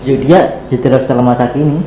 zodiak 0.00 0.64
dalam 1.04 1.28
masa 1.28 1.52
kini. 1.52 1.84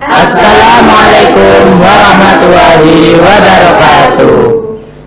Assalamualaikum 0.00 1.76
warahmatullahi 1.76 3.20
wabarakatuh. 3.20 4.36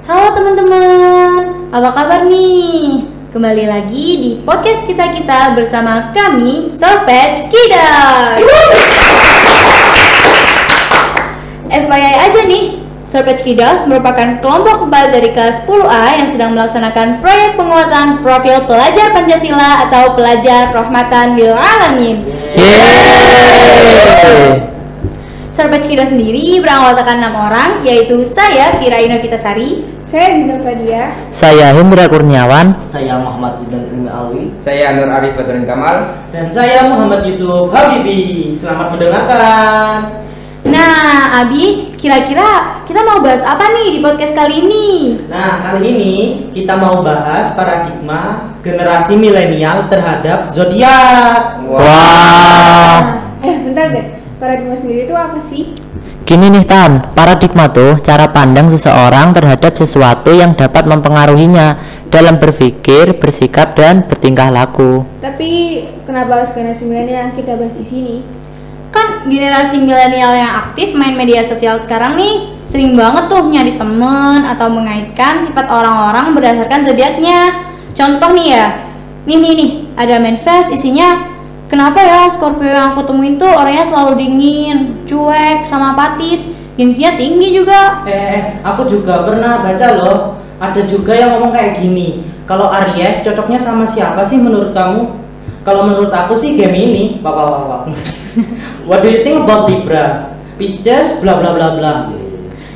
Halo 0.05 0.27
teman-teman, 0.37 1.29
apa 1.73 1.89
kabar 1.93 2.29
nih? 2.29 3.09
Kembali 3.29 3.65
lagi 3.69 4.07
di 4.21 4.31
podcast 4.41 4.85
kita-kita 4.89 5.53
bersama 5.53 6.13
kami, 6.13 6.65
Sorpatch 6.69 7.45
Kidas. 7.49 8.41
FYI 11.69 12.13
aja 12.17 12.41
nih, 13.09 13.11
Sorpatch 13.11 13.41
Kidas 13.41 13.89
merupakan 13.89 14.37
kelompok 14.37 14.85
kepala 14.85 15.09
dari 15.09 15.33
kelas 15.33 15.65
10A 15.65 16.21
yang 16.21 16.29
sedang 16.29 16.53
melaksanakan 16.53 17.17
proyek 17.17 17.57
penguatan 17.57 18.21
profil 18.21 18.69
pelajar 18.69 19.09
Pancasila 19.17 19.89
atau 19.89 20.13
pelajar 20.13 20.69
rahmatan 20.69 21.33
lil 21.33 21.57
alamin. 21.57 22.21
Yeay. 22.53 23.49
Kidas 25.59 26.13
sendiri 26.13 26.61
beranggotakan 26.61 27.17
enam 27.19 27.35
orang, 27.49 27.81
yaitu 27.83 28.21
saya 28.21 28.77
Vira 28.77 29.01
Inovitasari, 29.01 29.97
Saya 30.05 30.37
Bina 30.37 30.57
Fadia. 30.61 31.13
Saya 31.29 31.73
Hendra 31.73 32.09
Kurniawan. 32.09 32.81
Saya 32.85 33.21
Muhammad 33.21 33.61
Jidan 33.61 33.89
Prima 33.89 34.09
Alwi. 34.09 34.53
Saya 34.57 34.97
Nur 34.97 35.09
Arif 35.11 35.37
Badrun 35.37 35.65
Kamal. 35.69 36.25
Dan 36.33 36.49
saya 36.49 36.89
Muhammad 36.89 37.25
Yusuf 37.25 37.69
Habibi. 37.69 38.49
Selamat 38.57 38.97
mendengarkan. 38.97 40.29
Nah, 40.79 41.43
Abi, 41.43 41.91
kira-kira 41.99 42.79
kita 42.87 43.03
mau 43.03 43.19
bahas 43.19 43.43
apa 43.43 43.67
nih 43.75 43.91
di 43.91 43.99
podcast 43.99 44.31
kali 44.31 44.63
ini? 44.63 44.87
Nah, 45.27 45.59
kali 45.59 45.83
ini 45.91 46.15
kita 46.55 46.79
mau 46.79 47.03
bahas 47.03 47.51
paradigma 47.51 48.55
generasi 48.63 49.19
milenial 49.19 49.91
terhadap 49.91 50.55
zodiak. 50.55 51.59
Wah. 51.67 53.27
Eh, 53.43 53.55
bentar 53.59 53.91
deh. 53.91 54.23
Paradigma 54.39 54.79
sendiri 54.79 55.03
itu 55.03 55.11
apa 55.11 55.35
sih? 55.43 55.75
Gini 56.23 56.47
nih 56.47 56.63
Tan, 56.63 57.11
paradigma 57.11 57.67
tuh 57.67 57.99
cara 57.99 58.31
pandang 58.31 58.71
seseorang 58.71 59.35
terhadap 59.35 59.75
sesuatu 59.75 60.31
yang 60.31 60.55
dapat 60.55 60.87
mempengaruhinya 60.87 61.75
dalam 62.07 62.39
berpikir, 62.39 63.19
bersikap, 63.19 63.75
dan 63.75 64.07
bertingkah 64.07 64.47
laku. 64.47 65.03
Tapi 65.19 65.83
kenapa 66.07 66.39
harus 66.39 66.55
generasi 66.55 66.87
milenial 66.87 67.27
yang 67.27 67.35
kita 67.35 67.59
bahas 67.59 67.75
di 67.75 67.83
sini? 67.83 68.38
Kan 68.89 69.29
generasi 69.29 69.77
milenial 69.81 70.33
yang 70.33 70.53
aktif 70.65 70.97
main 70.97 71.13
media 71.13 71.45
sosial 71.45 71.77
sekarang 71.81 72.17
nih 72.17 72.57
sering 72.65 72.97
banget 72.97 73.29
tuh 73.29 73.45
nyari 73.49 73.77
temen 73.77 74.45
atau 74.45 74.69
mengaitkan 74.69 75.41
sifat 75.41 75.69
orang-orang 75.69 76.33
berdasarkan 76.33 76.85
zodiaknya. 76.85 77.69
Contoh 77.93 78.31
nih 78.33 78.47
ya, 78.55 78.65
nih 79.25 79.37
nih 79.37 79.53
nih, 79.57 79.71
ada 79.97 80.15
manifest 80.21 80.71
isinya 80.71 81.29
Kenapa 81.69 82.01
ya 82.01 82.25
Scorpio 82.33 82.65
yang 82.65 82.97
aku 82.97 83.05
temuin 83.05 83.37
tuh 83.37 83.45
orangnya 83.45 83.85
selalu 83.85 84.17
dingin, 84.17 85.05
cuek, 85.05 85.61
sama 85.69 85.93
apatis, 85.93 86.41
gengsinya 86.73 87.13
tinggi 87.13 87.61
juga. 87.61 88.01
Eh, 88.09 88.57
aku 88.65 88.89
juga 88.89 89.21
pernah 89.21 89.61
baca 89.61 89.87
loh. 89.93 90.41
Ada 90.57 90.81
juga 90.89 91.13
yang 91.13 91.37
ngomong 91.37 91.53
kayak 91.53 91.77
gini. 91.77 92.25
Kalau 92.49 92.73
Aries 92.73 93.21
cocoknya 93.21 93.61
sama 93.61 93.85
siapa 93.85 94.25
sih 94.25 94.41
menurut 94.41 94.73
kamu? 94.73 95.28
Kalau 95.69 95.85
menurut 95.85 96.09
aku 96.09 96.33
sih 96.33 96.57
wah, 97.21 97.45
wah, 97.45 97.61
wah. 97.69 97.81
What 98.89 99.05
do 99.05 99.13
you 99.13 99.21
think 99.21 99.45
about 99.45 99.69
Libra? 99.69 100.33
Pisces, 100.57 101.21
bla 101.21 101.37
bla 101.37 101.53
bla 101.53 101.77
bla. 101.77 101.93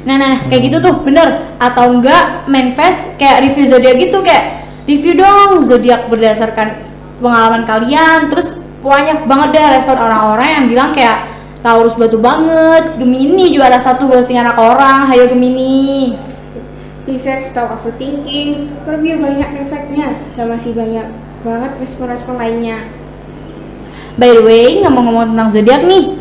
Nah, 0.06 0.16
nah, 0.22 0.38
nah, 0.38 0.40
kayak 0.46 0.70
gitu 0.70 0.78
tuh, 0.78 1.02
bener. 1.02 1.58
Atau 1.58 1.98
enggak 1.98 2.46
manifest 2.46 3.18
kayak 3.18 3.50
review 3.50 3.66
zodiak 3.66 3.98
gitu 3.98 4.22
kayak 4.22 4.62
review 4.86 5.18
dong 5.18 5.66
zodiak 5.66 6.06
berdasarkan 6.06 6.86
pengalaman 7.18 7.66
kalian. 7.66 8.30
Terus 8.30 8.62
banyak 8.86 9.26
banget 9.26 9.50
deh 9.58 9.66
respon 9.74 9.98
orang-orang 9.98 10.50
yang 10.54 10.66
bilang 10.70 10.90
kayak 10.94 11.34
Taurus 11.66 11.98
batu 11.98 12.22
banget, 12.22 13.02
Gemini 13.02 13.58
juara 13.58 13.82
satu 13.82 14.06
ghosting 14.06 14.38
anak 14.38 14.62
orang, 14.62 15.10
hayo 15.10 15.26
Gemini. 15.34 16.14
Pisces 17.10 17.58
tahu 17.58 17.74
overthinking, 17.74 18.62
Scorpio 18.62 19.18
banyak 19.18 19.50
refleksnya, 19.66 20.14
dan 20.38 20.46
masih 20.46 20.78
banyak 20.78 21.10
banget 21.44 21.72
respon-respon 21.84 22.40
lainnya. 22.40 22.88
By 24.16 24.32
the 24.32 24.44
way, 24.48 24.80
ngomong-ngomong 24.82 25.36
tentang 25.36 25.50
zodiak 25.52 25.84
nih, 25.84 26.16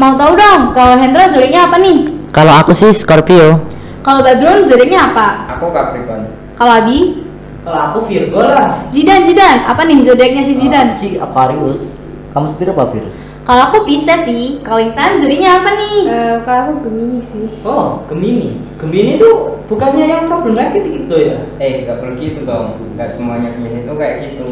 mau 0.00 0.16
tahu 0.16 0.32
dong 0.32 0.72
kalau 0.72 0.96
Hendra 0.96 1.28
zodiaknya 1.28 1.68
apa 1.68 1.76
nih? 1.78 1.98
Kalau 2.32 2.52
aku 2.56 2.72
sih 2.72 2.90
Scorpio. 2.96 3.60
Kalau 4.00 4.24
Badrun 4.24 4.64
zodiaknya 4.64 5.12
apa? 5.12 5.52
Aku 5.58 5.70
Capricorn. 5.70 6.32
Kalau 6.56 6.72
Abi? 6.72 7.22
Kalau 7.62 7.78
aku 7.78 7.98
Virgo 8.10 8.42
lah. 8.42 8.88
Zidan, 8.90 9.22
Zidan, 9.28 9.68
apa 9.68 9.86
nih 9.86 10.02
zodiaknya 10.02 10.42
si 10.42 10.58
Zidan? 10.58 10.90
Ah, 10.90 10.96
si 10.96 11.08
Aquarius. 11.20 11.94
Kamu 12.34 12.48
sendiri 12.48 12.72
apa 12.74 12.90
Fir? 12.90 13.04
Kalau 13.42 13.62
aku 13.74 13.82
Pisces 13.82 14.22
sih, 14.22 14.62
kalau 14.62 14.78
Intan 14.78 15.18
zodiaknya 15.18 15.58
apa 15.58 15.70
nih? 15.74 15.96
Eh, 16.06 16.36
kalau 16.46 16.62
aku 16.70 16.86
Gemini 16.86 17.18
sih. 17.18 17.50
Oh, 17.66 18.06
Gemini. 18.06 18.54
Gemini 18.78 19.18
tuh 19.18 19.58
bukannya 19.66 20.06
yang 20.06 20.30
problematik 20.30 20.86
gitu 20.86 21.10
ya? 21.18 21.42
Eh, 21.58 21.82
gak 21.82 21.98
perlu 21.98 22.14
gitu 22.22 22.46
dong. 22.46 22.78
Gak 22.94 23.10
semuanya 23.10 23.50
Gemini 23.50 23.82
itu 23.82 23.92
kayak 23.98 24.16
gitu. 24.22 24.46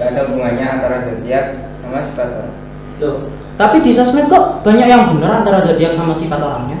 Gak 0.00 0.16
ada 0.16 0.32
hubungannya 0.32 0.64
antara 0.64 1.04
zodiak 1.04 1.76
sama 1.76 2.00
sifat 2.00 2.28
orang. 2.40 2.54
Tuh. 2.96 3.28
Tapi 3.60 3.84
di 3.84 3.92
sosmed 3.92 4.32
kok 4.32 4.64
banyak 4.64 4.88
yang 4.88 5.12
benar 5.12 5.44
antara 5.44 5.60
zodiak 5.60 5.92
sama 5.92 6.16
sifat 6.16 6.40
orangnya. 6.40 6.80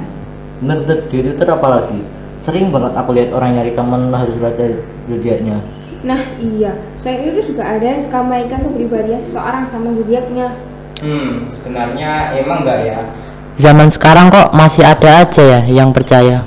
Bener 0.64 0.88
bener 0.88 0.98
di 1.12 1.20
Twitter 1.20 1.48
apalagi. 1.52 2.00
Sering 2.40 2.72
banget 2.72 2.96
aku 2.96 3.12
lihat 3.12 3.36
orang 3.36 3.60
nyari 3.60 3.76
temen 3.76 4.08
harus 4.08 4.36
baca 4.40 4.64
zodiaknya. 5.04 5.60
Nah, 6.00 6.20
iya. 6.40 6.80
Selain 6.96 7.28
itu 7.28 7.52
juga 7.52 7.76
ada 7.76 7.84
yang 7.84 8.00
suka 8.00 8.24
mainkan 8.24 8.64
kepribadian 8.64 9.20
seseorang 9.20 9.68
sama 9.68 9.92
zodiaknya. 9.92 10.56
Hmm, 11.04 11.44
sebenarnya 11.44 12.32
emang 12.40 12.64
gak 12.64 12.80
ya? 12.88 12.98
Zaman 13.56 13.88
sekarang 13.88 14.28
kok 14.28 14.52
masih 14.52 14.84
ada 14.84 15.24
aja 15.24 15.42
ya 15.44 15.60
yang 15.64 15.92
percaya. 15.92 16.44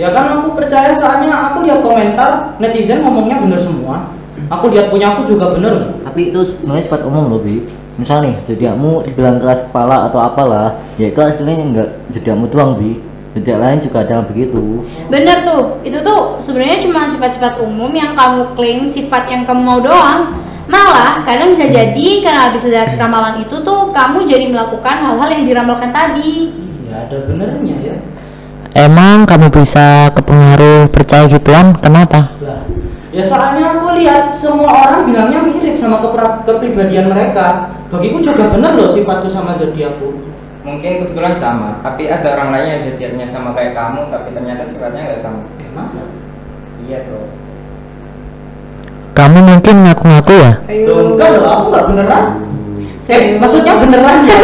Ya 0.00 0.08
kan 0.14 0.32
aku 0.32 0.56
percaya 0.56 0.96
soalnya 0.96 1.52
aku 1.52 1.66
lihat 1.66 1.84
komentar 1.84 2.56
netizen 2.56 3.02
ngomongnya 3.04 3.42
bener 3.42 3.60
semua. 3.60 4.10
Aku 4.48 4.72
lihat 4.72 4.88
punya 4.88 5.14
aku 5.14 5.28
juga 5.28 5.54
bener. 5.54 6.00
Tapi 6.02 6.32
itu 6.32 6.40
sebenarnya 6.42 6.84
sifat 6.88 7.02
umum 7.06 7.30
loh 7.30 7.42
bi. 7.42 7.62
Misal 8.00 8.24
nih 8.24 8.34
zodiakmu 8.48 9.04
dibilang 9.04 9.36
keras 9.36 9.60
kepala 9.68 10.08
atau 10.08 10.18
apalah, 10.24 10.72
ya 10.96 11.12
itu 11.12 11.20
aslinya 11.20 11.60
enggak 11.60 11.88
zodiakmu 12.08 12.48
doang 12.48 12.80
bi. 12.80 12.96
Zodiak 13.36 13.58
lain 13.62 13.78
juga 13.78 13.98
ada 14.02 14.12
yang 14.18 14.26
begitu. 14.26 14.62
Bener 15.06 15.46
tuh, 15.46 15.78
itu 15.86 15.98
tuh 16.02 16.40
sebenarnya 16.42 16.82
cuma 16.82 17.06
sifat-sifat 17.06 17.62
umum 17.62 17.92
yang 17.94 18.18
kamu 18.18 18.56
klaim 18.58 18.90
sifat 18.90 19.30
yang 19.30 19.46
kamu 19.46 19.62
mau 19.62 19.78
doang. 19.78 20.34
Malah 20.70 21.26
kadang 21.26 21.50
bisa 21.50 21.66
jadi 21.66 22.08
karena 22.22 22.40
habis 22.46 22.62
lihat 22.70 22.94
ramalan 22.94 23.42
itu 23.42 23.58
tuh 23.66 23.90
kamu 23.90 24.22
jadi 24.22 24.46
melakukan 24.46 25.02
hal-hal 25.02 25.28
yang 25.34 25.42
diramalkan 25.42 25.90
tadi. 25.90 26.54
Iya 26.86 27.10
ada 27.10 27.16
benernya 27.26 27.76
ya. 27.82 27.96
Emang 28.78 29.26
kamu 29.26 29.50
bisa 29.50 30.14
kepengaruh 30.14 30.86
percaya 30.94 31.26
gituan? 31.26 31.74
Kenapa? 31.82 32.30
Lah, 32.38 32.62
ya 33.10 33.26
soalnya 33.26 33.66
aku 33.66 33.98
lihat 33.98 34.30
semua 34.30 34.70
orang 34.70 35.10
bilangnya 35.10 35.42
mirip 35.42 35.74
sama 35.74 35.98
kepribadian 36.46 37.10
mereka. 37.10 37.74
Bagiku 37.90 38.22
juga 38.22 38.46
bener 38.54 38.78
loh 38.78 38.86
sifatku 38.86 39.26
sama 39.26 39.50
zodiakku. 39.50 40.22
Mungkin 40.62 41.02
kebetulan 41.02 41.34
sama, 41.34 41.82
tapi 41.82 42.06
ada 42.06 42.36
orang 42.36 42.54
lain 42.54 42.78
yang 42.78 42.82
zodiaknya 42.84 43.26
sama 43.26 43.56
kayak 43.58 43.74
kamu, 43.74 44.06
tapi 44.06 44.28
ternyata 44.30 44.62
sifatnya 44.62 45.10
nggak 45.10 45.18
sama. 45.18 45.42
Eh 45.58 45.70
masa? 45.74 46.04
Iya 46.86 47.10
tuh. 47.10 47.26
Kamu 49.10 49.38
mungkin 49.42 49.74
ngaku-ngaku 49.84 50.32
ya? 50.32 50.52
Loh, 50.86 51.14
enggak 51.14 51.28
loh, 51.34 51.44
aku 51.50 51.64
nggak 51.74 51.84
beneran. 51.90 52.24
Eh, 53.10 53.42
maksudnya 53.42 53.74
beneran 53.74 54.22
ya? 54.22 54.36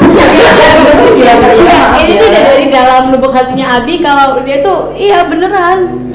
Iya, 0.00 0.26
iya, 0.30 1.78
ini 2.00 2.12
iya. 2.14 2.20
tuh 2.22 2.26
udah 2.30 2.42
dari 2.46 2.64
dalam 2.70 3.02
lubuk 3.10 3.34
hatinya 3.34 3.82
Abi 3.82 3.98
kalau 3.98 4.38
dia 4.46 4.62
tuh 4.62 4.94
iya 4.94 5.26
beneran. 5.26 6.10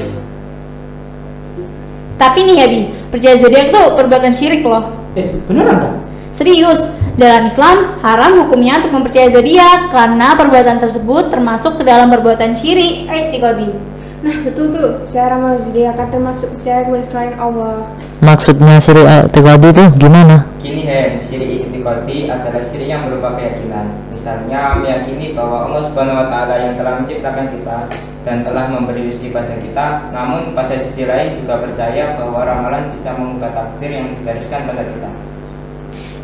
Tapi 2.16 2.40
nih 2.48 2.56
ya 2.56 2.68
Bi, 2.72 2.80
percaya 3.12 3.36
zodiak 3.44 3.76
tuh 3.76 3.86
perbuatan 4.00 4.32
syirik 4.32 4.64
loh. 4.64 4.96
Eh, 5.20 5.36
beneran 5.52 5.78
kan? 5.84 5.94
Serius, 6.32 6.80
dalam 7.20 7.48
Islam 7.48 8.00
haram 8.04 8.44
hukumnya 8.44 8.80
untuk 8.84 8.96
mempercayai 8.96 9.36
zodiak 9.36 9.92
karena 9.92 10.36
perbuatan 10.36 10.80
tersebut 10.80 11.28
termasuk 11.28 11.80
ke 11.80 11.84
dalam 11.84 12.08
perbuatan 12.08 12.56
syirik. 12.56 13.08
Eh, 13.12 13.36
tikodi. 13.36 13.95
Nah, 14.26 14.42
betul 14.42 14.74
tuh. 14.74 15.06
Cara 15.06 15.38
ramal 15.38 15.62
zodiak 15.62 15.94
akan 15.94 16.08
termasuk 16.10 16.50
percaya 16.58 16.82
kepada 16.82 17.06
selain 17.06 17.38
Allah. 17.38 17.86
Maksudnya 18.26 18.82
siri 18.82 19.06
tadi 19.06 19.70
tuh 19.70 19.88
gimana? 20.02 20.50
Gini 20.58 20.82
Hen, 20.82 21.22
syirik 21.22 21.70
itikadi 21.70 22.26
adalah 22.34 22.58
syirik 22.58 22.90
yang 22.90 23.06
berupa 23.06 23.38
keyakinan. 23.38 23.94
Misalnya 24.10 24.82
meyakini 24.82 25.38
bahwa 25.38 25.70
Allah 25.70 25.82
Subhanahu 25.86 26.26
wa 26.26 26.28
taala 26.34 26.58
yang 26.58 26.74
telah 26.74 26.98
menciptakan 26.98 27.54
kita 27.54 27.78
dan 28.26 28.42
telah 28.42 28.66
memberi 28.66 29.14
rezeki 29.14 29.30
pada 29.30 29.62
kita, 29.62 29.86
namun 30.10 30.58
pada 30.58 30.74
sisi 30.82 31.06
lain 31.06 31.38
juga 31.38 31.62
percaya 31.62 32.18
bahwa 32.18 32.42
ramalan 32.42 32.90
bisa 32.98 33.14
mengubah 33.14 33.54
takdir 33.54 33.94
yang 33.94 34.10
digariskan 34.18 34.66
pada 34.66 34.90
kita. 34.90 35.10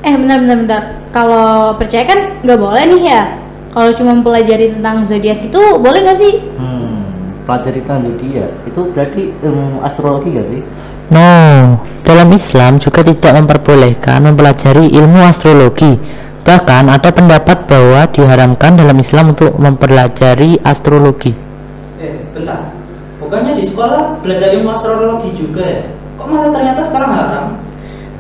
Eh, 0.02 0.18
bentar, 0.18 0.42
bentar, 0.42 0.58
bentar. 0.58 0.82
Kalau 1.14 1.78
percaya 1.78 2.10
kan 2.10 2.20
nggak 2.42 2.58
boleh 2.58 2.84
nih 2.98 3.04
ya. 3.14 3.22
Kalau 3.72 3.92
cuma 3.96 4.12
mempelajari 4.18 4.74
tentang 4.74 5.06
zodiak 5.06 5.48
itu 5.48 5.62
boleh 5.80 6.00
nggak 6.04 6.20
sih? 6.20 6.34
Hmm, 6.60 6.71
pelajari 7.44 7.80
tentang 7.84 8.08
zodiak 8.08 8.52
itu 8.70 8.82
berarti 8.94 9.22
ilmu 9.42 9.82
astrologi 9.84 10.30
gak 10.38 10.48
sih? 10.48 10.62
No, 11.12 11.76
dalam 12.08 12.30
Islam 12.32 12.80
juga 12.80 13.04
tidak 13.04 13.36
memperbolehkan 13.36 14.24
mempelajari 14.24 14.88
ilmu 14.96 15.20
astrologi. 15.28 16.00
Bahkan 16.42 16.88
ada 16.88 17.10
pendapat 17.12 17.68
bahwa 17.68 18.08
diharamkan 18.10 18.80
dalam 18.80 18.98
Islam 18.98 19.36
untuk 19.36 19.54
mempelajari 19.60 20.58
astrologi. 20.64 21.36
Eh, 22.00 22.32
bentar. 22.32 22.72
Bukannya 23.20 23.54
di 23.54 23.68
sekolah 23.68 24.24
belajar 24.24 24.56
ilmu 24.56 24.72
astrologi 24.72 25.30
juga 25.36 25.64
ya? 25.68 25.84
Kok 26.18 26.28
malah 26.32 26.50
ternyata 26.50 26.82
sekarang 26.88 27.12
haram? 27.12 27.48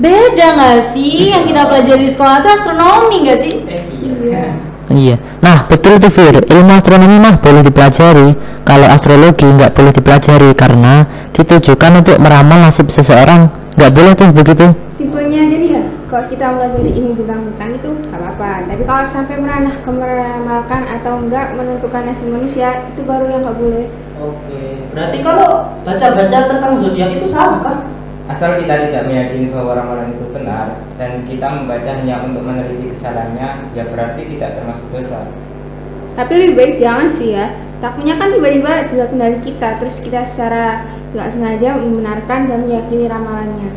Beda 0.01 0.47
nggak 0.57 0.91
sih? 0.91 1.31
Yang 1.31 1.43
kita 1.53 1.61
pelajari 1.69 2.03
di 2.05 2.11
sekolah 2.11 2.35
itu 2.43 2.49
astronomi 2.49 3.15
nggak 3.23 3.39
sih? 3.39 3.53
Eh, 3.65 3.81
iya. 4.03 4.13
Iya. 4.21 4.70
Nah, 5.41 5.65
betul 5.71 5.97
tuh 5.97 6.11
Fir. 6.11 6.43
Ilmu 6.43 6.71
astronomi 6.75 7.17
mah 7.17 7.39
boleh 7.39 7.63
dipelajari. 7.63 8.35
Kalau 8.61 8.87
astrologi 8.87 9.47
nggak 9.47 9.71
boleh 9.73 9.91
dipelajari 9.95 10.49
karena 10.53 11.07
ditujukan 11.33 12.03
untuk 12.03 12.17
meramal 12.19 12.61
nasib 12.61 12.91
seseorang. 12.91 13.49
Nggak 13.79 13.91
boleh 13.95 14.11
tuh 14.13 14.29
begitu. 14.35 14.65
Simpelnya 14.91 15.47
aja 15.47 15.55
nih 15.57 15.69
ya, 15.79 15.83
kalau 16.11 16.27
kita 16.27 16.45
pelajari 16.53 16.91
ilmu 16.91 17.23
bintang-bintang 17.23 17.71
itu 17.73 17.89
gak 18.11 18.19
apa-apa. 18.19 18.67
Tapi 18.67 18.83
kalau 18.83 19.03
sampai 19.07 19.35
meranah 19.39 19.75
ke 19.79 19.89
meramalkan 19.89 20.81
atau 20.85 21.23
enggak 21.23 21.55
menentukan 21.55 22.03
nasib 22.05 22.29
manusia, 22.29 22.85
itu 22.91 23.01
baru 23.07 23.25
yang 23.31 23.41
gak 23.47 23.57
boleh. 23.57 23.85
Oke. 24.21 24.85
Berarti 24.93 25.17
kalau 25.23 25.71
baca-baca 25.81 26.37
tentang 26.51 26.73
zodiak 26.77 27.09
itu 27.15 27.25
salah 27.25 27.63
kah? 27.63 27.77
Asal 28.31 28.55
kita 28.63 28.87
tidak 28.87 29.11
meyakini 29.11 29.51
bahwa 29.51 29.75
ramalan 29.75 30.15
itu 30.15 30.23
benar 30.31 30.79
dan 30.95 31.27
kita 31.27 31.51
membaca 31.51 31.91
hanya 31.99 32.23
untuk 32.23 32.47
meneliti 32.47 32.95
kesalahannya, 32.95 33.75
ya 33.75 33.83
berarti 33.91 34.23
tidak 34.31 34.55
termasuk 34.55 34.87
dosa. 34.87 35.27
Tapi 36.15 36.31
lebih 36.39 36.55
baik 36.55 36.73
jangan 36.79 37.11
sih 37.11 37.35
ya. 37.35 37.51
Takutnya 37.83 38.15
kan 38.15 38.31
tiba-tiba 38.31 38.87
luar 38.87 39.09
kendali 39.11 39.43
kita, 39.43 39.83
terus 39.83 39.99
kita 39.99 40.23
secara 40.23 40.87
nggak 41.11 41.27
sengaja 41.27 41.75
membenarkan 41.75 42.47
dan 42.47 42.63
meyakini 42.63 43.11
ramalannya. 43.11 43.69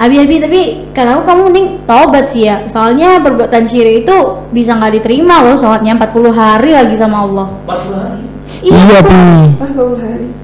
Abi-abi 0.00 0.36
tapi 0.40 0.60
kataku 0.96 1.28
kamu 1.28 1.40
mending 1.52 1.68
taubat 1.84 2.32
sih 2.32 2.48
ya 2.48 2.64
Soalnya 2.72 3.20
perbuatan 3.20 3.68
syirik 3.68 4.08
itu 4.08 4.16
bisa 4.48 4.72
nggak 4.72 4.96
diterima 4.96 5.44
loh 5.44 5.60
sholatnya 5.60 5.92
40 6.00 6.32
hari 6.32 6.72
lagi 6.72 6.96
sama 6.96 7.28
Allah 7.28 7.52
40 7.68 8.00
hari. 8.00 8.24
Iya, 8.64 8.98
Bi. 9.04 9.12
Wah, 9.60 9.70
baru 9.76 9.96
hari. 10.00 10.39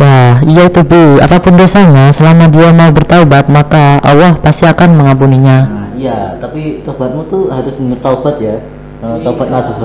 Wah, 0.00 0.40
iya 0.48 0.66
itu 0.68 0.80
Bi. 0.84 1.20
Apa 1.20 1.36
pun 1.42 1.54
dosanya, 1.56 2.08
selama 2.12 2.48
dia 2.48 2.72
mau 2.72 2.88
bertaubat, 2.88 3.48
maka 3.52 4.00
Allah 4.00 4.34
pasti 4.40 4.64
akan 4.64 4.96
mengampuninya. 4.96 5.58
Nah, 5.68 5.86
iya, 5.94 6.36
tapi 6.40 6.80
tobatmu 6.82 7.28
tuh 7.28 7.52
harus 7.52 7.76
bener 7.76 7.98
taubat 8.00 8.40
ya. 8.40 8.56
Eh, 9.02 9.18
Taubat 9.26 9.50
Iya. 9.50 9.54
nasuh. 9.58 9.76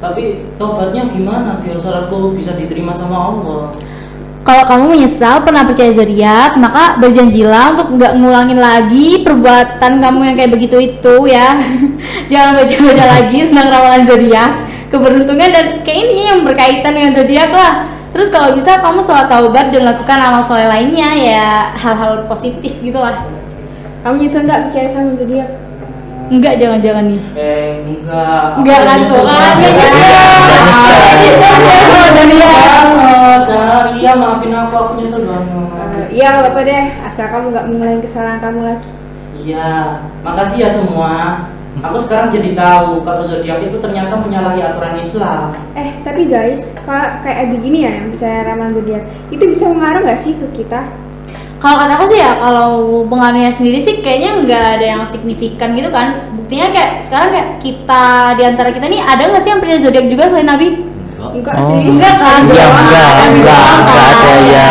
Tapi 0.00 0.24
tobatnya 0.56 1.04
gimana 1.12 1.60
biar 1.60 1.76
salatku 1.84 2.32
bisa 2.32 2.56
diterima 2.56 2.96
sama 2.96 3.16
Allah? 3.32 3.76
Kalau 4.44 4.64
kamu 4.68 4.84
menyesal 4.92 5.40
pernah 5.40 5.64
percaya 5.64 5.88
zodiak, 5.92 6.56
maka 6.60 7.00
berjanjilah 7.00 7.76
untuk 7.76 7.96
nggak 7.96 8.12
ngulangin 8.20 8.60
lagi 8.60 9.24
perbuatan 9.24 10.04
kamu 10.04 10.20
yang 10.20 10.36
kayak 10.36 10.52
begitu 10.52 10.76
itu 10.80 11.14
ya. 11.28 11.56
Jangan 12.32 12.60
baca-baca 12.60 13.04
lagi 13.08 13.38
tentang 13.48 13.68
ramalan 13.72 14.04
zodiak, 14.04 14.50
keberuntungan 14.92 15.48
dan 15.48 15.66
kayak 15.80 16.00
ini 16.12 16.20
yang 16.28 16.40
berkaitan 16.44 16.92
dengan 16.92 17.12
zodiak 17.16 17.50
lah. 17.52 17.72
Terus 18.14 18.30
kalau 18.30 18.54
bisa 18.54 18.78
kamu 18.78 19.02
sholat 19.02 19.26
taubat 19.26 19.74
dan 19.74 19.90
lakukan 19.90 20.18
amal 20.22 20.46
soleh 20.46 20.70
lainnya 20.70 21.10
ya 21.18 21.74
hal-hal 21.74 22.30
positif 22.30 22.78
gitulah. 22.78 23.26
Kamu 24.06 24.22
nyesel 24.22 24.46
nggak 24.46 24.70
percaya 24.70 24.86
sama 24.86 25.18
zodiak? 25.18 25.50
Enggak 26.30 26.54
jangan-jangan 26.56 27.10
nih. 27.10 27.22
Eh, 27.34 27.82
enggak. 27.82 28.62
Enggak 28.62 28.80
kan 28.86 28.98
tuh 29.02 29.18
banget. 29.26 29.54
enggak 29.58 29.72
nyesel. 29.74 30.14
Enggak 33.50 33.84
iya 33.98 34.12
maafin 34.14 34.52
aku, 34.54 34.74
aku 34.78 34.92
nyesel 35.02 35.22
banget. 35.26 35.50
Eh, 35.50 36.06
Iya, 36.14 36.26
nggak 36.30 36.44
apa-apa 36.46 36.60
deh. 36.62 36.84
Asal 37.02 37.26
kamu 37.34 37.46
nggak 37.50 37.66
mengulangi 37.66 38.02
kesalahan 38.06 38.38
kamu 38.38 38.60
lagi. 38.62 38.88
Iya, 39.34 39.70
makasih 40.22 40.58
ya 40.62 40.70
semua. 40.70 41.12
Aku 41.82 41.98
sekarang 41.98 42.30
jadi 42.30 42.54
tahu 42.54 43.02
kalau 43.02 43.22
zodiak 43.26 43.58
itu 43.58 43.82
ternyata 43.82 44.14
menyalahi 44.14 44.62
aturan 44.62 44.94
Islam. 44.94 45.58
Eh, 45.74 45.90
tapi 46.06 46.30
guys, 46.30 46.70
kayak 46.86 47.48
Abi 47.48 47.56
gini 47.58 47.88
ya 47.88 47.90
yang 47.98 48.12
percaya 48.12 48.44
ramalan 48.44 48.76
zodiak, 48.76 49.02
itu 49.32 49.44
bisa 49.48 49.72
mengaruh 49.72 50.04
nggak 50.04 50.20
sih 50.20 50.36
ke 50.36 50.46
kita? 50.62 50.80
Kalau 51.58 51.80
kataku 51.80 52.12
sih 52.12 52.20
ya, 52.20 52.36
kalau 52.36 53.02
pengaruhnya 53.08 53.48
sendiri 53.48 53.80
sih 53.80 54.04
kayaknya 54.04 54.44
nggak 54.44 54.64
ada 54.76 54.84
yang 54.84 55.02
signifikan 55.08 55.72
gitu 55.72 55.88
kan. 55.88 56.28
Buktinya 56.36 56.68
kayak 56.68 57.00
sekarang 57.00 57.32
kayak 57.32 57.48
kita 57.64 58.04
di 58.36 58.42
antara 58.44 58.68
kita 58.68 58.84
nih 58.84 59.00
ada 59.00 59.32
nggak 59.32 59.40
sih 59.40 59.50
yang 59.50 59.60
percaya 59.64 59.80
zodiak 59.80 60.06
juga 60.12 60.24
selain 60.28 60.44
Nabi? 60.44 60.68
Enggak 61.24 61.56
Oh. 61.56 61.64
sih. 61.72 61.88
Enggak 61.88 62.14
kan? 62.20 62.40
Enggak, 62.44 62.68
enggak, 62.68 63.08
doang 63.32 63.80
enggak 63.80 64.04
ada 64.12 64.34
ya. 64.44 64.70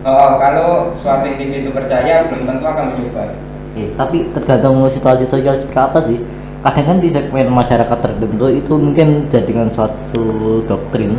Oh, 0.00 0.30
kalau 0.38 0.68
suatu 0.94 1.26
individu 1.26 1.74
percaya 1.74 2.30
belum 2.30 2.46
tentu 2.46 2.64
akan 2.64 2.84
menyebar. 2.94 3.34
Oke, 3.74 3.82
tapi 3.98 4.16
tergantung 4.30 4.86
situasi 4.86 5.26
sosial 5.26 5.58
seperti 5.58 5.76
apa 5.76 5.98
sih. 5.98 6.18
Kadang 6.60 6.84
kan 6.84 6.96
di 7.00 7.08
segmen 7.08 7.48
masyarakat 7.48 7.98
tertentu 8.04 8.46
itu 8.52 8.72
mungkin 8.76 9.32
jadikan 9.32 9.72
suatu 9.72 10.60
doktrin. 10.68 11.16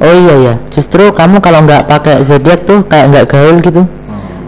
Oh 0.00 0.14
iya 0.14 0.34
ya, 0.40 0.54
justru 0.72 1.12
kamu 1.12 1.44
kalau 1.44 1.60
nggak 1.66 1.84
pakai 1.84 2.24
zodiak 2.24 2.64
tuh 2.64 2.80
kayak 2.88 3.12
nggak 3.12 3.26
gaul 3.28 3.60
gitu. 3.60 3.84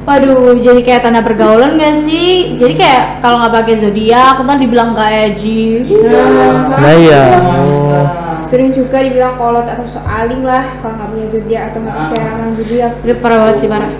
Waduh, 0.08 0.56
jadi 0.58 0.80
kayak 0.82 1.00
tanda 1.06 1.22
pergaulan 1.22 1.78
gak 1.78 2.02
sih? 2.02 2.58
Jadi 2.58 2.74
kayak 2.74 3.22
kalau 3.22 3.44
nggak 3.44 3.62
pakai 3.62 3.74
zodiak, 3.78 4.42
ntar 4.42 4.58
dibilang 4.58 4.90
gak 4.96 5.06
edgy. 5.06 5.86
Nah, 5.86 6.82
Nah 6.82 6.94
iya. 6.98 7.22
Sekarang. 7.30 8.42
Sering 8.42 8.74
juga 8.74 8.98
dibilang 9.06 9.38
kolot 9.38 9.62
atau 9.62 9.86
soalim 9.86 10.42
lah 10.42 10.66
kalau 10.82 10.98
nggak 10.98 11.08
punya 11.14 11.26
zodiak 11.30 11.62
atau 11.70 11.78
nggak 11.84 11.94
percaya 11.94 12.22
ramalan 12.26 12.52
zodiak. 12.58 12.92
Udah 13.06 13.16
parah 13.22 13.38
banget 13.38 13.56
sih 13.60 13.68
parah. 13.70 13.90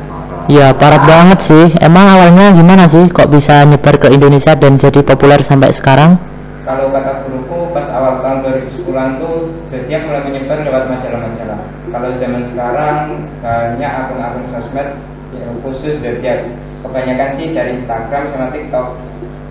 Iya 0.50 0.66
parah 0.75 1.00
banget 1.06 1.38
sih. 1.46 1.64
Emang 1.78 2.06
awalnya 2.10 2.46
gimana 2.58 2.84
sih 2.90 3.06
kok 3.06 3.31
bisa 3.31 3.62
nyebar 3.62 3.94
ke 4.02 4.10
Indonesia 4.10 4.58
dan 4.58 4.75
jadi 4.75 5.06
populer 5.06 5.46
sampai 5.46 5.70
sekarang? 5.70 6.29
Kalau 6.70 6.87
kata 6.87 7.26
guruku 7.26 7.75
pas 7.75 7.82
awal 7.90 8.22
tahun 8.22 8.62
2010-an 8.62 9.19
tuh 9.19 9.50
setiap 9.67 10.06
mulai 10.06 10.22
menyebar 10.22 10.62
lewat 10.62 10.87
majalah-majalah. 10.87 11.58
Kalau 11.67 12.08
zaman 12.14 12.46
sekarang 12.46 13.26
banyak 13.43 13.90
akun-akun 13.90 14.46
sosmed 14.46 14.94
yang 15.34 15.50
khusus 15.67 15.99
setiap 15.99 16.46
kebanyakan 16.87 17.28
sih 17.34 17.50
dari 17.50 17.75
Instagram 17.75 18.22
sama 18.31 18.55
TikTok. 18.55 18.87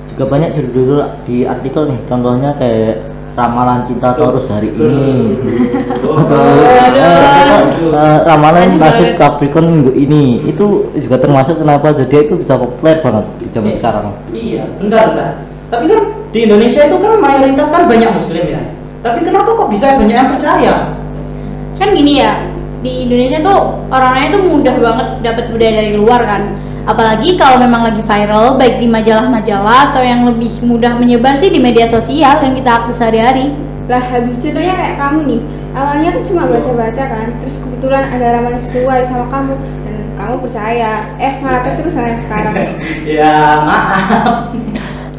Juga 0.07 0.23
banyak 0.31 0.55
judul-judul 0.55 0.99
di 1.27 1.43
artikel 1.43 1.91
nih, 1.91 1.99
contohnya 2.07 2.55
kayak 2.55 3.11
ramalan 3.35 3.83
cinta 3.83 4.15
Taurus 4.15 4.47
hari 4.47 4.71
ini. 4.71 5.35
Atau 5.91 6.39
eh, 6.39 6.87
eh, 7.99 8.19
ramalan 8.23 8.79
nasib 8.79 9.19
Capricorn 9.19 9.67
minggu 9.67 9.91
ini. 9.91 10.47
Itu 10.47 10.87
juga 10.95 11.19
termasuk 11.19 11.59
kenapa 11.59 11.91
zodiak 11.91 12.31
itu 12.31 12.39
bisa 12.39 12.55
populer 12.55 13.03
banget 13.03 13.27
di 13.43 13.45
zaman 13.51 13.71
Eh, 13.71 13.75
sekarang. 13.75 14.05
Iya, 14.31 14.63
bentar, 14.79 15.03
bentar. 15.11 15.31
Tapi 15.67 15.85
kan 15.91 16.18
di 16.29 16.45
Indonesia 16.45 16.85
itu 16.85 16.97
kan 17.01 17.17
mayoritas 17.17 17.67
kan 17.73 17.89
banyak 17.89 18.11
muslim 18.13 18.45
ya. 18.45 18.61
Tapi 19.01 19.19
kenapa 19.25 19.49
kok 19.55 19.69
bisa 19.71 19.97
banyak 19.97 20.15
yang 20.15 20.29
percaya? 20.29 20.73
Kan 21.79 21.95
gini 21.95 22.19
ya, 22.21 22.45
di 22.83 23.07
Indonesia 23.07 23.39
tuh 23.41 23.87
orang-orangnya 23.89 24.31
tuh 24.35 24.43
mudah 24.45 24.75
banget 24.77 25.07
dapat 25.25 25.43
budaya 25.49 25.73
dari 25.81 25.93
luar 25.95 26.21
kan. 26.27 26.41
Apalagi 26.89 27.37
kalau 27.37 27.61
memang 27.61 27.85
lagi 27.85 28.01
viral, 28.01 28.57
baik 28.57 28.81
di 28.81 28.87
majalah-majalah 28.89 29.93
atau 29.93 30.01
yang 30.01 30.25
lebih 30.25 30.51
mudah 30.65 30.97
menyebar 30.97 31.37
sih 31.37 31.53
di 31.53 31.61
media 31.61 31.85
sosial 31.85 32.41
yang 32.41 32.53
kita 32.53 32.69
akses 32.81 32.97
sehari-hari. 32.97 33.53
Lah, 33.89 34.01
habis 34.01 34.37
contohnya 34.37 34.73
kayak 34.77 34.95
kamu 35.01 35.19
nih. 35.25 35.41
Awalnya 35.69 36.09
kan 36.17 36.23
cuma 36.25 36.43
baca-baca 36.49 37.03
kan, 37.09 37.27
terus 37.41 37.61
kebetulan 37.61 38.03
ada 38.09 38.25
ramalan 38.37 38.61
sesuai 38.61 39.05
sama 39.05 39.25
kamu 39.29 39.53
dan 39.85 39.95
kamu 40.17 40.35
percaya. 40.41 40.91
Eh, 41.21 41.33
malah 41.41 41.61
keterusan 41.61 42.17
sekarang. 42.21 42.53
ya, 43.17 43.37
maaf. 43.65 44.49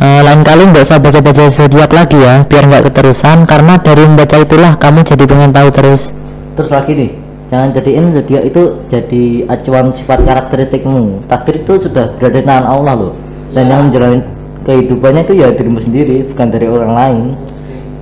Eh, 0.00 0.20
lain 0.24 0.40
kali 0.40 0.64
nggak 0.64 0.80
usah 0.80 0.96
baca-baca 0.96 1.44
zodiak 1.52 1.92
lagi 1.92 2.16
ya, 2.16 2.40
biar 2.48 2.64
nggak 2.72 2.88
keterusan. 2.88 3.44
Karena 3.44 3.76
dari 3.76 4.08
membaca 4.08 4.36
itulah 4.40 4.72
kamu 4.80 5.04
jadi 5.04 5.24
pengen 5.28 5.52
tahu 5.52 5.68
terus. 5.68 6.16
Terus 6.56 6.70
lagi 6.72 6.92
nih, 6.96 7.10
jangan 7.52 7.68
jadiin 7.76 8.08
zodiak 8.08 8.42
itu 8.48 8.62
jadi 8.88 9.44
acuan 9.52 9.92
sifat 9.92 10.24
karakteristikmu. 10.24 11.28
Takdir 11.28 11.60
itu 11.60 11.84
sudah 11.84 12.16
berada 12.16 12.40
di 12.40 12.46
tangan 12.48 12.64
Allah 12.64 12.94
loh. 12.96 13.12
Dan 13.52 13.68
yang 13.68 13.92
menjalani 13.92 14.24
kehidupannya 14.64 15.22
itu 15.28 15.34
ya 15.36 15.52
dirimu 15.52 15.76
sendiri, 15.76 16.24
bukan 16.32 16.48
dari 16.48 16.66
orang 16.72 16.92
lain. 16.96 17.24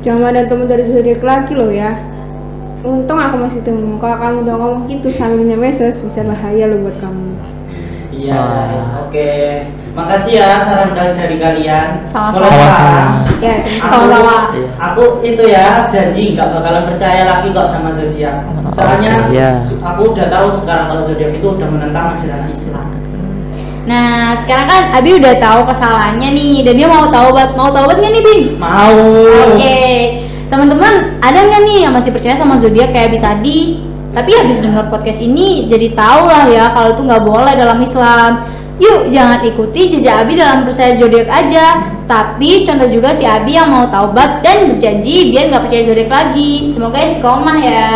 Jangan 0.06 0.30
ada 0.30 0.46
teman 0.46 0.70
dari 0.70 0.86
zodiak 0.86 1.18
lagi 1.26 1.58
loh 1.58 1.72
ya. 1.74 1.98
Untung 2.86 3.18
aku 3.18 3.42
masih 3.42 3.58
temu. 3.66 3.98
Kalau 3.98 4.22
kamu 4.22 4.36
udah 4.46 4.54
ngomong 4.54 4.82
gitu 4.86 5.10
sambil 5.10 5.42
nyemeses 5.42 5.98
bisa 5.98 6.22
bahaya 6.22 6.70
loh 6.70 6.78
buat 6.86 6.94
kamu. 7.02 7.26
Iya, 8.14 8.38
Ah. 8.38 8.46
guys. 8.46 8.86
Oke. 9.02 9.30
Makasih 9.97 10.33
ya 10.38 10.62
saran 10.62 10.90
kali 10.95 11.11
dari 11.16 11.37
kalian. 11.40 11.88
Sama-sama. 12.07 12.49
Ya, 13.38 13.61
aku, 13.61 13.87
Sama-sama. 13.87 14.37
aku 14.78 15.02
itu 15.23 15.42
ya 15.47 15.87
janji 15.90 16.35
nggak 16.35 16.49
bakalan 16.59 16.85
percaya 16.90 17.23
lagi 17.26 17.50
kok 17.50 17.68
sama 17.71 17.90
zodiak. 17.90 18.47
Soalnya 18.75 19.12
Oke, 19.26 19.35
iya. 19.35 19.50
aku 19.80 20.14
udah 20.14 20.26
tahu 20.30 20.49
sekarang 20.54 20.87
kalau 20.90 21.02
zodiak 21.02 21.33
itu 21.35 21.47
udah 21.47 21.68
menentang 21.71 22.14
ajaran 22.14 22.47
Islam. 22.50 22.87
Nah, 23.88 24.37
sekarang 24.37 24.66
kan 24.68 24.83
Abi 24.92 25.16
udah 25.16 25.35
tahu 25.40 25.61
kesalahannya 25.64 26.28
nih 26.37 26.57
dan 26.61 26.75
dia 26.76 26.88
mau 26.92 27.09
taubat. 27.09 27.57
Mau 27.57 27.73
taubat 27.73 27.97
nggak 27.97 28.12
nih, 28.12 28.23
Bin? 28.23 28.40
Mau. 28.61 29.00
Oke. 29.49 29.80
Teman-teman, 30.52 31.16
ada 31.25 31.38
nggak 31.49 31.62
nih 31.64 31.78
yang 31.88 31.92
masih 31.97 32.12
percaya 32.12 32.37
sama 32.37 32.61
zodiak 32.61 32.92
kayak 32.92 33.16
Abi 33.16 33.18
tadi? 33.21 33.59
Tapi 34.12 34.30
habis 34.35 34.61
dengar 34.61 34.88
podcast 34.92 35.21
ini 35.21 35.68
jadi 35.68 35.92
tahu 35.92 36.26
lah 36.28 36.49
ya 36.49 36.73
kalau 36.73 36.97
itu 36.97 37.02
nggak 37.04 37.25
boleh 37.25 37.54
dalam 37.57 37.78
Islam. 37.80 38.33
Yuk 38.78 39.11
jangan 39.11 39.42
ikuti 39.42 39.90
jejak 39.90 40.23
Abi 40.23 40.38
dalam 40.38 40.62
percaya 40.62 40.94
zodiak 40.94 41.26
aja. 41.26 41.99
Tapi 42.06 42.62
contoh 42.62 42.88
juga 42.88 43.11
si 43.12 43.26
Abi 43.26 43.58
yang 43.58 43.68
mau 43.68 43.90
taubat 43.90 44.40
dan 44.40 44.70
berjanji 44.70 45.35
biar 45.35 45.50
nggak 45.50 45.62
percaya 45.66 45.82
zodiak 45.82 46.11
lagi. 46.11 46.70
Semoga 46.70 46.99
istiqomah 47.02 47.58
ya. 47.58 47.90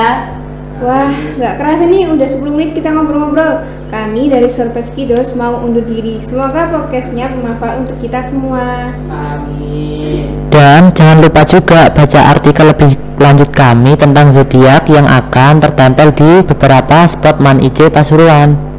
Wah, 0.82 1.14
nggak 1.38 1.54
kerasa 1.62 1.86
nih 1.86 2.10
udah 2.10 2.26
10 2.26 2.42
menit 2.58 2.74
kita 2.74 2.90
ngobrol-ngobrol. 2.90 3.62
Kami 3.94 4.26
dari 4.26 4.50
Surprise 4.50 4.90
Kidos 4.90 5.30
mau 5.38 5.62
undur 5.62 5.86
diri. 5.86 6.18
Semoga 6.18 6.66
podcastnya 6.74 7.30
bermanfaat 7.30 7.86
untuk 7.86 8.02
kita 8.02 8.18
semua. 8.26 8.90
Amin. 9.06 10.50
Dan 10.50 10.90
jangan 10.90 11.22
lupa 11.22 11.46
juga 11.46 11.86
baca 11.94 12.20
artikel 12.34 12.66
lebih 12.74 12.98
lanjut 13.22 13.54
kami 13.54 13.94
tentang 13.94 14.34
zodiak 14.34 14.90
yang 14.90 15.06
akan 15.06 15.62
tertempel 15.62 16.10
di 16.10 16.42
beberapa 16.42 17.06
spot 17.06 17.38
Man 17.38 17.62
IC 17.62 17.94
Pasuruan. 17.94 18.71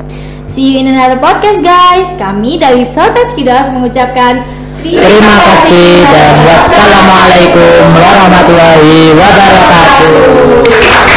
See 0.54 0.78
you 0.78 0.86
in 0.86 0.88
another 0.94 1.18
podcast 1.18 1.66
guys. 1.66 2.14
Kami 2.22 2.62
dari 2.62 2.86
Surprise 2.86 3.34
Kidos 3.34 3.74
mengucapkan 3.74 4.46
Terima 4.86 5.36
kasih 5.50 6.06
dan 6.06 6.46
wassalamualaikum 6.46 7.98
warahmatullahi 7.98 9.18
wabarakatuh. 9.18 11.13